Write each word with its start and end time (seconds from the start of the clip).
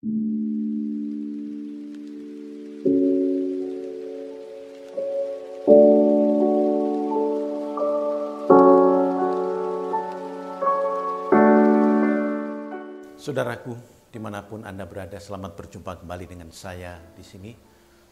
Saudaraku, 0.00 0.16
di 14.08 14.16
mana 14.16 14.40
pun 14.40 14.64
Anda 14.64 14.88
berada, 14.88 15.20
selamat 15.20 15.52
berjumpa 15.52 16.00
kembali 16.00 16.24
dengan 16.24 16.48
saya 16.48 16.96
di 17.12 17.20
sini, 17.20 17.52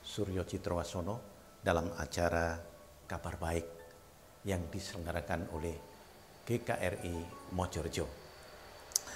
Suryo 0.05 0.45
Citrowasono, 0.45 1.17
dalam 1.65 1.89
acara 1.97 2.61
Kabar 3.09 3.41
Baik 3.41 3.65
yang 4.45 4.69
diselenggarakan 4.69 5.57
oleh 5.57 5.73
GKRI 6.45 7.17
Mojorejo. 7.57 8.05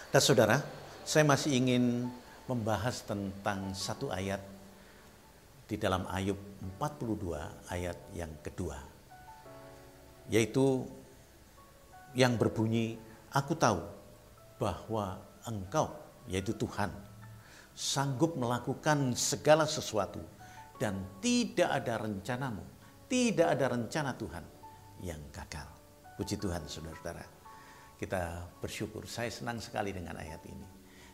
Dan 0.09 0.23
saudara, 0.25 0.57
saya 1.04 1.29
masih 1.29 1.52
ingin 1.52 2.09
membahas 2.53 3.00
tentang 3.09 3.73
satu 3.73 4.12
ayat 4.12 4.45
di 5.65 5.80
dalam 5.80 6.05
Ayub 6.12 6.37
42 6.77 7.73
ayat 7.73 7.97
yang 8.12 8.28
kedua. 8.45 8.77
Yaitu 10.28 10.84
yang 12.12 12.37
berbunyi, 12.37 13.01
aku 13.33 13.56
tahu 13.56 13.80
bahwa 14.61 15.16
engkau, 15.48 15.88
yaitu 16.28 16.52
Tuhan, 16.52 16.92
sanggup 17.73 18.37
melakukan 18.37 19.16
segala 19.16 19.64
sesuatu 19.64 20.20
dan 20.77 21.00
tidak 21.25 21.73
ada 21.73 22.05
rencanamu, 22.05 22.62
tidak 23.09 23.48
ada 23.56 23.66
rencana 23.73 24.12
Tuhan 24.12 24.45
yang 25.00 25.20
gagal. 25.33 25.69
Puji 26.20 26.37
Tuhan 26.37 26.69
saudara-saudara. 26.69 27.25
Kita 27.97 28.45
bersyukur, 28.61 29.09
saya 29.09 29.33
senang 29.33 29.62
sekali 29.62 29.95
dengan 29.95 30.20
ayat 30.20 30.42
ini. 30.45 30.72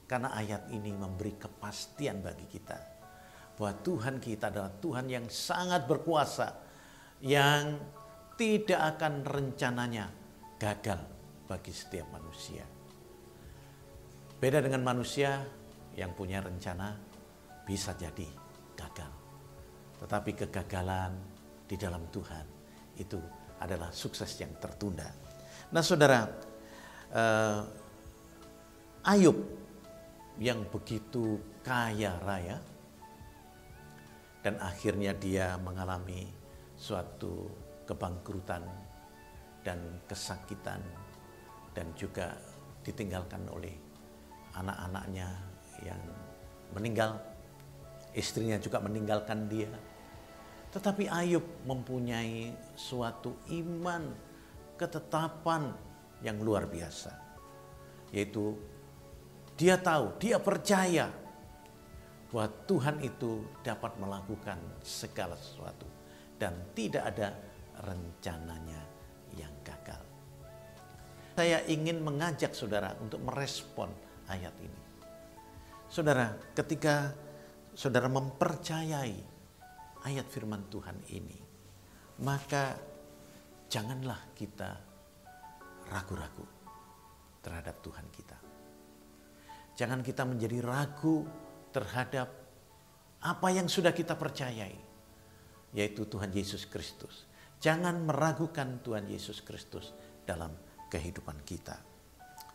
Karena 0.09 0.33
ayat 0.33 0.73
ini 0.73 0.89
memberi 0.97 1.37
kepastian 1.37 2.25
bagi 2.25 2.49
kita. 2.49 2.79
Bahwa 3.61 3.77
Tuhan 3.85 4.17
kita 4.17 4.49
adalah 4.49 4.73
Tuhan 4.73 5.07
yang 5.13 5.29
sangat 5.29 5.85
berkuasa. 5.85 6.49
Yang 7.21 7.77
tidak 8.41 8.97
akan 8.97 9.27
rencananya 9.27 10.09
gagal 10.57 11.01
bagi 11.45 11.73
setiap 11.75 12.09
manusia. 12.09 12.65
Beda 14.39 14.63
dengan 14.63 14.87
manusia 14.87 15.43
yang 15.99 16.15
punya 16.15 16.39
rencana 16.39 16.95
bisa 17.67 17.93
jadi 17.99 18.25
gagal. 18.79 19.13
Tetapi 19.99 20.31
kegagalan 20.47 21.13
di 21.67 21.75
dalam 21.75 22.07
Tuhan 22.15 22.47
itu 22.97 23.19
adalah 23.59 23.91
sukses 23.91 24.31
yang 24.39 24.55
tertunda. 24.63 25.11
Nah 25.75 25.83
saudara, 25.83 26.23
uh, 27.11 27.61
Ayub 29.11 29.58
yang 30.39 30.63
begitu 30.71 31.43
kaya 31.67 32.15
raya 32.23 32.63
dan 34.43 34.55
akhirnya 34.63 35.11
dia 35.19 35.59
mengalami 35.59 36.31
suatu 36.79 37.51
kebangkrutan 37.85 38.63
dan 39.67 39.99
kesakitan 40.07 40.79
dan 41.75 41.91
juga 41.99 42.39
ditinggalkan 42.87 43.43
oleh 43.51 43.75
anak-anaknya 44.55 45.29
yang 45.83 46.03
meninggal, 46.73 47.19
istrinya 48.15 48.57
juga 48.59 48.79
meninggalkan 48.83 49.47
dia. 49.51 49.71
Tetapi 50.69 51.09
Ayub 51.09 51.45
mempunyai 51.65 52.53
suatu 52.77 53.35
iman, 53.51 54.13
ketetapan 54.77 55.73
yang 56.21 56.39
luar 56.43 56.69
biasa. 56.69 57.13
Yaitu 58.13 58.57
dia 59.59 59.75
tahu, 59.75 60.15
dia 60.23 60.39
percaya 60.39 61.11
bahwa 62.31 62.47
Tuhan 62.71 63.03
itu 63.03 63.43
dapat 63.67 63.99
melakukan 63.99 64.63
segala 64.87 65.35
sesuatu 65.35 65.85
dan 66.39 66.55
tidak 66.79 67.03
ada 67.11 67.35
rencananya 67.83 68.79
yang 69.35 69.51
gagal. 69.67 69.99
Saya 71.35 71.67
ingin 71.67 71.99
mengajak 72.07 72.55
saudara 72.55 72.95
untuk 73.03 73.19
merespon 73.27 73.91
ayat 74.31 74.55
ini. 74.63 74.81
Saudara, 75.91 76.39
ketika 76.55 77.11
saudara 77.75 78.07
mempercayai 78.07 79.19
ayat 80.07 80.27
firman 80.31 80.71
Tuhan 80.71 81.03
ini, 81.11 81.39
maka 82.23 82.79
janganlah 83.67 84.19
kita 84.39 84.71
ragu-ragu 85.91 86.47
terhadap 87.43 87.81
Tuhan 87.83 88.07
kita. 88.15 88.39
Jangan 89.79 90.03
kita 90.03 90.27
menjadi 90.27 90.59
ragu 90.59 91.23
terhadap 91.71 92.27
apa 93.23 93.49
yang 93.55 93.71
sudah 93.71 93.95
kita 93.95 94.19
percayai, 94.19 94.75
yaitu 95.71 96.03
Tuhan 96.11 96.35
Yesus 96.35 96.67
Kristus. 96.67 97.31
Jangan 97.63 98.03
meragukan 98.03 98.83
Tuhan 98.83 99.07
Yesus 99.07 99.47
Kristus 99.47 99.95
dalam 100.27 100.51
kehidupan 100.91 101.47
kita. 101.47 101.79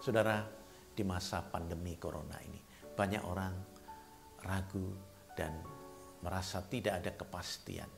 Saudara, 0.03 0.43
di 0.93 1.01
masa 1.01 1.41
pandemi 1.41 1.97
corona 1.97 2.37
ini. 2.45 2.61
Banyak 2.93 3.23
orang 3.25 3.53
ragu 4.45 4.93
dan 5.33 5.57
merasa 6.21 6.61
tidak 6.69 7.01
ada 7.01 7.11
kepastian. 7.17 7.89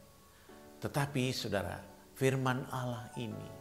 Tetapi 0.79 1.23
saudara, 1.35 1.75
firman 2.15 2.63
Allah 2.71 3.11
ini 3.19 3.51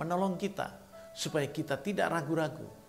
menolong 0.00 0.40
kita 0.40 0.72
supaya 1.12 1.44
kita 1.52 1.76
tidak 1.84 2.08
ragu-ragu. 2.08 2.79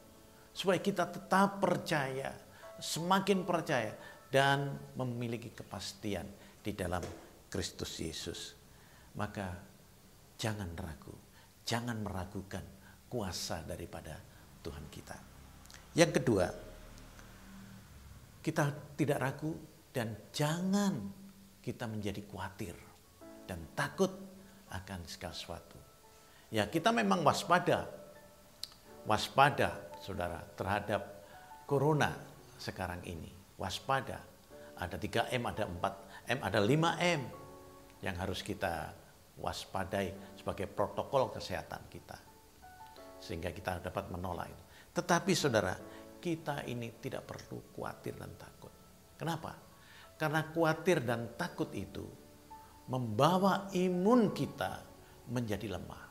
Supaya 0.52 0.80
kita 0.84 1.08
tetap 1.08 1.64
percaya, 1.64 2.36
semakin 2.78 3.48
percaya 3.48 3.96
dan 4.32 4.76
memiliki 5.00 5.52
kepastian 5.52 6.28
di 6.60 6.72
dalam 6.76 7.04
Kristus 7.52 8.00
Yesus. 8.00 8.40
Maka 9.16 9.52
jangan 10.40 10.72
ragu, 10.76 11.16
jangan 11.68 12.00
meragukan 12.00 12.64
kuasa 13.12 13.64
daripada 13.68 14.16
Tuhan 14.64 14.88
kita. 14.88 15.18
Yang 15.92 16.12
kedua, 16.24 16.48
kita 18.40 18.96
tidak 18.96 19.20
ragu 19.20 19.52
dan 19.92 20.32
jangan 20.32 21.12
kita 21.60 21.86
menjadi 21.86 22.24
khawatir 22.26 22.76
dan 23.46 23.60
takut 23.76 24.10
akan 24.72 25.04
segala 25.06 25.36
sesuatu. 25.36 25.78
Ya 26.48 26.66
kita 26.72 26.96
memang 26.96 27.22
waspada, 27.28 27.86
waspada 29.06 29.94
saudara 30.02 30.42
terhadap 30.58 31.02
corona 31.66 32.14
sekarang 32.58 33.02
ini. 33.06 33.30
Waspada, 33.58 34.18
ada 34.78 34.98
3M, 34.98 35.42
ada 35.46 35.70
4M, 35.70 36.40
ada 36.42 36.60
5M 36.60 37.22
yang 38.02 38.16
harus 38.18 38.42
kita 38.42 38.90
waspadai 39.38 40.38
sebagai 40.38 40.66
protokol 40.66 41.30
kesehatan 41.30 41.86
kita. 41.90 42.18
Sehingga 43.22 43.54
kita 43.54 43.82
dapat 43.86 44.10
menolak 44.10 44.50
itu. 44.50 44.64
Tetapi 44.98 45.32
saudara, 45.38 45.78
kita 46.18 46.66
ini 46.66 46.90
tidak 46.98 47.30
perlu 47.30 47.62
khawatir 47.74 48.18
dan 48.18 48.34
takut. 48.38 48.74
Kenapa? 49.18 49.54
Karena 50.18 50.42
khawatir 50.50 51.06
dan 51.06 51.38
takut 51.38 51.70
itu 51.74 52.06
membawa 52.90 53.70
imun 53.74 54.34
kita 54.34 54.82
menjadi 55.30 55.78
lemah. 55.78 56.11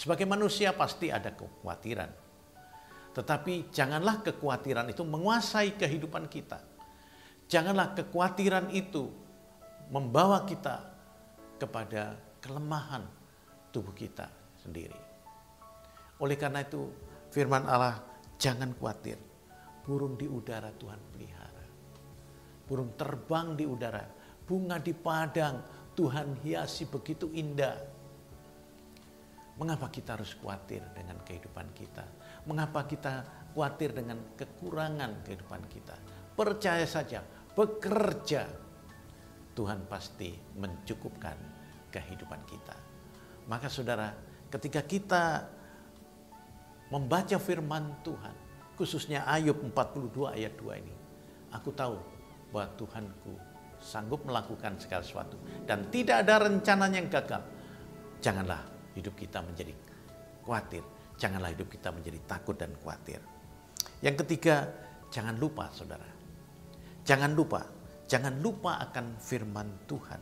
Sebagai 0.00 0.24
manusia 0.24 0.72
pasti 0.72 1.12
ada 1.12 1.28
kekhawatiran. 1.28 2.08
Tetapi 3.12 3.68
janganlah 3.68 4.24
kekhawatiran 4.24 4.88
itu 4.88 5.04
menguasai 5.04 5.76
kehidupan 5.76 6.24
kita. 6.32 6.56
Janganlah 7.52 7.92
kekhawatiran 7.92 8.72
itu 8.72 9.12
membawa 9.92 10.48
kita 10.48 10.88
kepada 11.60 12.16
kelemahan 12.40 13.04
tubuh 13.68 13.92
kita 13.92 14.24
sendiri. 14.64 14.96
Oleh 16.16 16.40
karena 16.40 16.64
itu, 16.64 16.88
Firman 17.28 17.68
Allah, 17.68 18.00
jangan 18.40 18.72
khawatir. 18.80 19.20
Burung 19.84 20.16
di 20.16 20.24
udara 20.24 20.72
Tuhan 20.80 21.00
pelihara. 21.12 21.66
Burung 22.64 22.96
terbang 22.96 23.52
di 23.52 23.68
udara. 23.68 24.08
Bunga 24.48 24.80
di 24.80 24.96
padang 24.96 25.60
Tuhan 25.92 26.40
hiasi 26.40 26.88
begitu 26.88 27.28
indah. 27.36 27.89
Mengapa 29.60 29.92
kita 29.92 30.16
harus 30.16 30.32
khawatir 30.40 30.80
dengan 30.96 31.20
kehidupan 31.20 31.68
kita? 31.76 32.00
Mengapa 32.48 32.88
kita 32.88 33.44
khawatir 33.52 33.92
dengan 33.92 34.32
kekurangan 34.32 35.20
kehidupan 35.20 35.60
kita? 35.68 36.00
Percaya 36.32 36.88
saja, 36.88 37.20
bekerja. 37.52 38.48
Tuhan 39.52 39.84
pasti 39.84 40.32
mencukupkan 40.56 41.36
kehidupan 41.92 42.40
kita. 42.48 42.72
Maka 43.52 43.68
saudara, 43.68 44.16
ketika 44.48 44.80
kita 44.80 45.44
membaca 46.88 47.36
firman 47.36 48.00
Tuhan, 48.00 48.32
khususnya 48.80 49.28
Ayub 49.28 49.60
42 49.60 50.40
ayat 50.40 50.56
2 50.56 50.80
ini, 50.80 50.94
aku 51.52 51.68
tahu 51.76 52.00
bahwa 52.48 52.64
Tuhanku 52.80 53.36
sanggup 53.76 54.24
melakukan 54.24 54.80
segala 54.80 55.04
sesuatu 55.04 55.36
dan 55.68 55.84
tidak 55.92 56.24
ada 56.24 56.48
rencana 56.48 56.88
yang 56.88 57.12
gagal. 57.12 57.44
Janganlah 58.24 58.79
hidup 58.96 59.14
kita 59.14 59.42
menjadi 59.44 59.74
khawatir, 60.42 60.82
janganlah 61.20 61.52
hidup 61.52 61.68
kita 61.70 61.92
menjadi 61.94 62.18
takut 62.26 62.56
dan 62.58 62.72
khawatir. 62.80 63.20
Yang 64.00 64.24
ketiga, 64.24 64.68
jangan 65.12 65.36
lupa 65.36 65.68
saudara, 65.72 66.20
Jangan 67.04 67.32
lupa, 67.32 67.64
jangan 68.06 68.38
lupa 68.38 68.78
akan 68.86 69.16
firman 69.18 69.68
Tuhan. 69.88 70.20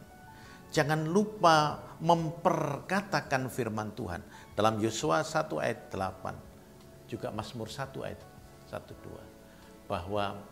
Jangan 0.68 1.04
lupa 1.04 1.80
memperkatakan 2.00 3.48
firman 3.48 3.92
Tuhan. 3.96 4.20
Dalam 4.56 4.80
Yosua 4.80 5.24
1 5.24 5.64
ayat 5.64 5.92
8, 5.92 7.08
juga 7.08 7.28
Mazmur 7.28 7.68
1 7.72 7.92
ayat 8.04 8.20
1 8.68 8.88
2, 8.88 9.88
bahwa 9.88 10.44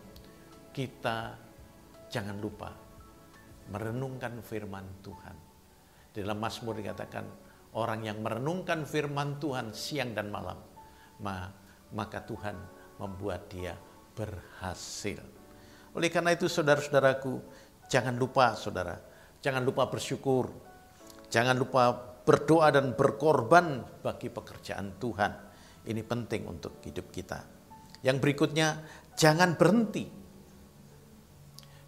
kita 0.73 1.37
jangan 2.09 2.37
lupa 2.37 2.73
merenungkan 3.69 4.41
firman 4.41 4.85
Tuhan. 5.01 5.35
Dalam 6.17 6.37
Mazmur 6.41 6.81
dikatakan, 6.81 7.25
orang 7.77 8.09
yang 8.09 8.25
merenungkan 8.25 8.83
firman 8.89 9.37
Tuhan 9.37 9.69
siang 9.69 10.17
dan 10.17 10.33
malam, 10.33 10.57
maka 11.93 12.25
Tuhan 12.25 12.57
membuat 12.97 13.53
dia 13.53 13.77
berhasil. 14.17 15.21
Oleh 15.93 16.09
karena 16.09 16.33
itu 16.33 16.49
saudara-saudaraku, 16.49 17.37
jangan 17.85 18.17
lupa 18.17 18.57
saudara, 18.57 18.97
jangan 19.39 19.61
lupa 19.61 19.85
bersyukur, 19.85 20.49
jangan 21.29 21.53
lupa 21.53 21.93
berdoa 22.25 22.73
dan 22.73 22.97
berkorban 22.97 23.85
bagi 24.01 24.33
pekerjaan 24.33 24.97
Tuhan. 24.97 25.31
Ini 25.87 26.01
penting 26.03 26.43
untuk 26.49 26.83
hidup 26.83 27.13
kita. 27.13 27.39
Yang 28.03 28.17
berikutnya, 28.19 28.83
jangan 29.15 29.55
berhenti. 29.55 30.05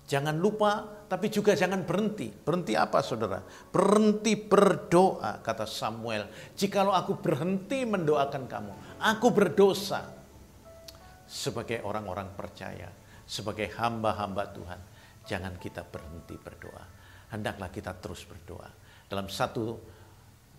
Jangan 0.09 0.39
lupa, 0.39 0.87
tapi 1.09 1.33
juga 1.33 1.57
jangan 1.57 1.81
berhenti. 1.81 2.29
Berhenti 2.29 2.77
apa 2.77 3.01
saudara? 3.01 3.41
Berhenti 3.73 4.37
berdoa, 4.37 5.41
kata 5.41 5.65
Samuel. 5.65 6.29
Jikalau 6.53 6.93
aku 6.93 7.17
berhenti 7.17 7.81
mendoakan 7.81 8.45
kamu, 8.45 8.73
aku 9.01 9.27
berdosa 9.33 10.05
sebagai 11.25 11.81
orang-orang 11.81 12.29
percaya, 12.37 12.93
sebagai 13.25 13.73
hamba-hamba 13.73 14.53
Tuhan, 14.53 14.79
jangan 15.25 15.57
kita 15.57 15.81
berhenti 15.81 16.37
berdoa. 16.37 16.85
Hendaklah 17.33 17.73
kita 17.73 17.97
terus 17.97 18.29
berdoa. 18.29 18.69
Dalam 19.09 19.25
satu 19.25 19.81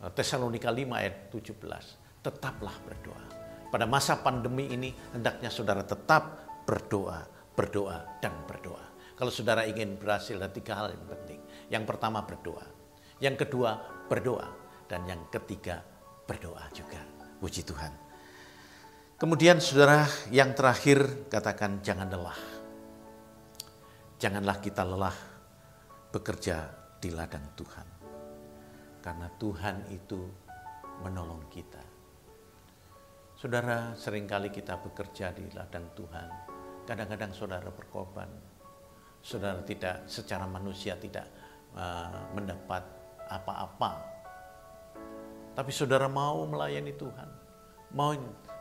eh, 0.02 0.10
Tesalonika 0.10 0.74
5 0.74 0.82
ayat 0.98 1.30
17, 1.30 2.26
tetaplah 2.26 2.74
berdoa. 2.82 3.22
Pada 3.70 3.86
masa 3.86 4.18
pandemi 4.18 4.66
ini, 4.66 4.90
hendaknya 5.14 5.46
saudara 5.46 5.86
tetap 5.86 6.42
berdoa, 6.66 7.22
berdoa, 7.54 8.18
dan 8.18 8.34
berdoa. 8.50 8.89
Kalau 9.20 9.28
saudara 9.28 9.68
ingin 9.68 10.00
berhasil, 10.00 10.32
ada 10.40 10.48
tiga 10.48 10.80
hal 10.80 10.96
yang 10.96 11.04
penting. 11.04 11.40
Yang 11.68 11.84
pertama 11.84 12.24
berdoa. 12.24 12.64
Yang 13.20 13.44
kedua 13.44 13.76
berdoa. 14.08 14.48
Dan 14.88 15.04
yang 15.04 15.28
ketiga 15.28 15.84
berdoa 16.24 16.64
juga. 16.72 17.04
Puji 17.36 17.60
Tuhan. 17.68 17.92
Kemudian 19.20 19.60
saudara 19.60 20.08
yang 20.32 20.56
terakhir 20.56 21.28
katakan 21.28 21.84
jangan 21.84 22.08
lelah. 22.08 22.40
Janganlah 24.16 24.56
kita 24.64 24.88
lelah 24.88 25.16
bekerja 26.08 26.72
di 26.96 27.12
ladang 27.12 27.44
Tuhan. 27.52 27.88
Karena 29.04 29.28
Tuhan 29.36 29.84
itu 29.92 30.16
menolong 31.04 31.44
kita. 31.52 31.84
Saudara, 33.36 33.92
sering 34.00 34.24
kali 34.24 34.48
kita 34.48 34.80
bekerja 34.80 35.36
di 35.36 35.44
ladang 35.52 35.92
Tuhan. 35.92 36.28
Kadang-kadang 36.88 37.36
saudara 37.36 37.68
berkorban. 37.68 38.59
Saudara 39.20 39.60
tidak 39.62 40.08
secara 40.08 40.48
manusia 40.48 40.96
tidak 40.96 41.28
uh, 41.76 42.32
mendapat 42.32 42.82
apa-apa. 43.28 43.90
Tapi 45.54 45.70
saudara 45.70 46.08
mau 46.08 46.48
melayani 46.48 46.96
Tuhan. 46.96 47.28
Mau 47.92 48.16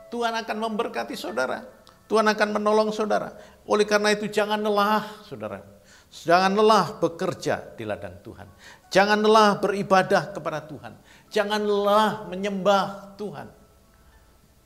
Tuhan 0.09 0.33
akan 0.35 0.57
memberkati 0.57 1.15
saudara. 1.15 1.63
Tuhan 2.09 2.25
akan 2.25 2.49
menolong 2.57 2.89
saudara. 2.89 3.37
Oleh 3.69 3.85
karena 3.85 4.09
itu 4.11 4.25
jangan 4.25 4.57
lelah 4.57 5.05
saudara. 5.23 5.61
Jangan 6.09 6.57
lelah 6.57 6.97
bekerja 6.97 7.77
di 7.77 7.85
ladang 7.85 8.17
Tuhan. 8.25 8.49
Jangan 8.89 9.21
lelah 9.21 9.61
beribadah 9.61 10.33
kepada 10.33 10.65
Tuhan. 10.65 10.97
Jangan 11.29 11.61
lelah 11.61 12.25
menyembah 12.25 13.13
Tuhan. 13.13 13.47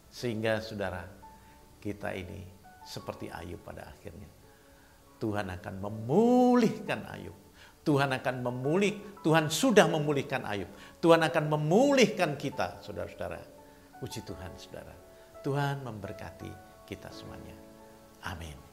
Sehingga 0.08 0.64
saudara 0.64 1.04
kita 1.84 2.16
ini 2.16 2.48
seperti 2.88 3.28
Ayub 3.28 3.60
pada 3.60 3.92
akhirnya. 3.92 4.33
Tuhan 5.24 5.48
akan 5.48 5.76
memulihkan 5.80 7.08
Ayub. 7.08 7.40
Tuhan 7.88 8.12
akan 8.12 8.36
memulih, 8.44 9.24
Tuhan 9.24 9.48
sudah 9.48 9.88
memulihkan 9.88 10.44
Ayub. 10.44 10.68
Tuhan 11.00 11.24
akan 11.24 11.44
memulihkan 11.48 12.36
kita, 12.36 12.84
saudara-saudara. 12.84 13.40
Puji 14.04 14.20
Tuhan, 14.28 14.52
saudara. 14.60 14.92
Tuhan 15.40 15.80
memberkati 15.88 16.52
kita 16.84 17.08
semuanya. 17.08 17.56
Amin. 18.28 18.73